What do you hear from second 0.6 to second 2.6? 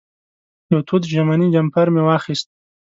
یو تود ژمنی جمپر مې واخېست.